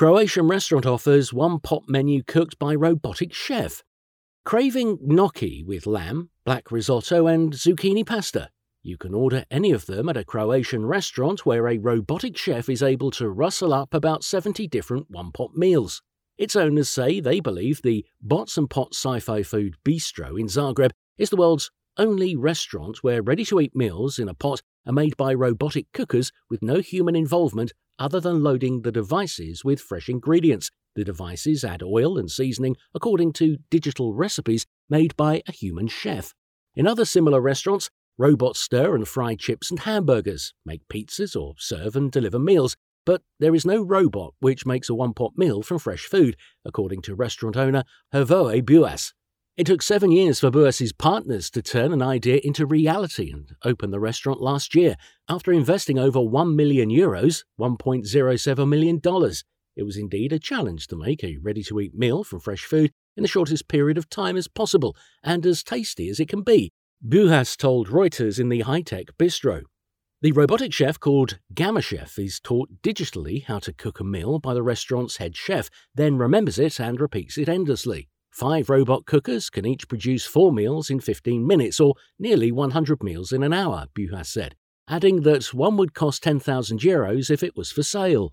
Croatian 0.00 0.48
restaurant 0.48 0.86
offers 0.86 1.30
one 1.30 1.60
pot 1.60 1.82
menu 1.86 2.22
cooked 2.22 2.58
by 2.58 2.74
robotic 2.74 3.34
chef. 3.34 3.84
Craving 4.46 4.98
gnocchi 5.02 5.62
with 5.62 5.86
lamb, 5.86 6.30
black 6.42 6.72
risotto, 6.72 7.26
and 7.26 7.52
zucchini 7.52 8.06
pasta. 8.06 8.48
You 8.82 8.96
can 8.96 9.12
order 9.12 9.44
any 9.50 9.72
of 9.72 9.84
them 9.84 10.08
at 10.08 10.16
a 10.16 10.24
Croatian 10.24 10.86
restaurant 10.86 11.44
where 11.44 11.68
a 11.68 11.76
robotic 11.76 12.34
chef 12.38 12.70
is 12.70 12.82
able 12.82 13.10
to 13.10 13.28
rustle 13.28 13.74
up 13.74 13.92
about 13.92 14.24
70 14.24 14.66
different 14.68 15.10
one 15.10 15.32
pot 15.32 15.54
meals. 15.54 16.00
Its 16.38 16.56
owners 16.56 16.88
say 16.88 17.20
they 17.20 17.40
believe 17.40 17.82
the 17.82 18.06
Bots 18.22 18.56
and 18.56 18.70
Pots 18.70 18.96
Sci 18.96 19.20
Fi 19.20 19.42
Food 19.42 19.74
Bistro 19.84 20.40
in 20.40 20.46
Zagreb 20.46 20.92
is 21.18 21.28
the 21.28 21.36
world's 21.36 21.70
only 21.96 22.36
restaurants 22.36 23.02
where 23.02 23.22
ready 23.22 23.44
to 23.46 23.60
eat 23.60 23.76
meals 23.76 24.18
in 24.18 24.28
a 24.28 24.34
pot 24.34 24.62
are 24.86 24.92
made 24.92 25.16
by 25.16 25.34
robotic 25.34 25.86
cookers 25.92 26.32
with 26.48 26.62
no 26.62 26.80
human 26.80 27.14
involvement 27.14 27.72
other 27.98 28.20
than 28.20 28.42
loading 28.42 28.82
the 28.82 28.92
devices 28.92 29.64
with 29.64 29.80
fresh 29.80 30.08
ingredients. 30.08 30.70
The 30.96 31.04
devices 31.04 31.64
add 31.64 31.82
oil 31.82 32.18
and 32.18 32.30
seasoning 32.30 32.76
according 32.94 33.34
to 33.34 33.58
digital 33.70 34.14
recipes 34.14 34.66
made 34.88 35.16
by 35.16 35.42
a 35.46 35.52
human 35.52 35.86
chef. 35.88 36.34
In 36.74 36.86
other 36.86 37.04
similar 37.04 37.40
restaurants, 37.40 37.90
robots 38.18 38.60
stir 38.60 38.94
and 38.94 39.06
fry 39.06 39.34
chips 39.34 39.70
and 39.70 39.80
hamburgers, 39.80 40.54
make 40.64 40.88
pizzas, 40.88 41.36
or 41.36 41.54
serve 41.58 41.96
and 41.96 42.10
deliver 42.10 42.38
meals. 42.38 42.76
But 43.06 43.22
there 43.38 43.54
is 43.54 43.64
no 43.64 43.82
robot 43.82 44.34
which 44.40 44.66
makes 44.66 44.88
a 44.88 44.94
one 44.94 45.14
pot 45.14 45.32
meal 45.36 45.62
from 45.62 45.78
fresh 45.78 46.04
food, 46.06 46.36
according 46.64 47.02
to 47.02 47.14
restaurant 47.14 47.56
owner 47.56 47.84
Hrvoje 48.14 48.62
Bujas. 48.62 49.12
It 49.60 49.66
took 49.66 49.82
seven 49.82 50.10
years 50.10 50.40
for 50.40 50.50
Bujas's 50.50 50.94
partners 50.94 51.50
to 51.50 51.60
turn 51.60 51.92
an 51.92 52.00
idea 52.00 52.40
into 52.42 52.64
reality 52.64 53.30
and 53.30 53.54
open 53.62 53.90
the 53.90 54.00
restaurant 54.00 54.40
last 54.40 54.74
year 54.74 54.96
after 55.28 55.52
investing 55.52 55.98
over 55.98 56.18
1 56.18 56.56
million 56.56 56.88
euros, 56.88 57.44
$1.07 57.60 58.66
million. 58.66 59.02
It 59.76 59.82
was 59.82 59.98
indeed 59.98 60.32
a 60.32 60.38
challenge 60.38 60.86
to 60.86 60.96
make 60.96 61.22
a 61.22 61.36
ready 61.42 61.62
to 61.64 61.78
eat 61.78 61.94
meal 61.94 62.24
from 62.24 62.40
fresh 62.40 62.64
food 62.64 62.90
in 63.18 63.22
the 63.22 63.28
shortest 63.28 63.68
period 63.68 63.98
of 63.98 64.08
time 64.08 64.38
as 64.38 64.48
possible 64.48 64.96
and 65.22 65.44
as 65.44 65.62
tasty 65.62 66.08
as 66.08 66.18
it 66.20 66.30
can 66.30 66.40
be, 66.40 66.72
Bujas 67.06 67.54
told 67.54 67.88
Reuters 67.88 68.40
in 68.40 68.48
the 68.48 68.60
high 68.60 68.80
tech 68.80 69.08
bistro. 69.18 69.64
The 70.22 70.32
robotic 70.32 70.72
chef 70.72 70.98
called 70.98 71.38
GammaChef 71.52 72.18
is 72.18 72.40
taught 72.40 72.80
digitally 72.80 73.44
how 73.44 73.58
to 73.58 73.74
cook 73.74 74.00
a 74.00 74.04
meal 74.04 74.38
by 74.38 74.54
the 74.54 74.62
restaurant's 74.62 75.18
head 75.18 75.36
chef, 75.36 75.68
then 75.94 76.16
remembers 76.16 76.58
it 76.58 76.80
and 76.80 76.98
repeats 76.98 77.36
it 77.36 77.50
endlessly. 77.50 78.08
Five 78.40 78.70
robot 78.70 79.04
cookers 79.04 79.50
can 79.50 79.66
each 79.66 79.86
produce 79.86 80.24
four 80.24 80.50
meals 80.50 80.88
in 80.88 81.00
15 81.00 81.46
minutes, 81.46 81.78
or 81.78 81.94
nearly 82.18 82.50
100 82.50 83.02
meals 83.02 83.32
in 83.32 83.42
an 83.42 83.52
hour, 83.52 83.84
Bujas 83.94 84.28
said, 84.28 84.54
adding 84.88 85.20
that 85.24 85.52
one 85.52 85.76
would 85.76 85.92
cost 85.92 86.22
10,000 86.22 86.80
euros 86.80 87.30
if 87.30 87.42
it 87.42 87.54
was 87.54 87.70
for 87.70 87.82
sale. 87.82 88.32